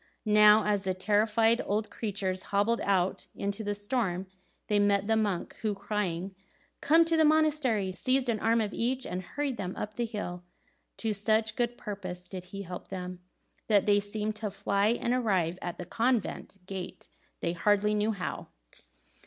[0.25, 4.25] Now as the terrified old creatures hobbled out into the storm,
[4.65, 6.35] they met the monk, who, crying,
[6.81, 10.43] "Come to the monastery!" seized an arm of each, and hurried them up the hill.
[10.97, 13.19] To such good purpose did he help them,
[13.67, 17.07] that they seemed to fly, and arrived at the convent gate
[17.41, 18.47] they hardly knew how.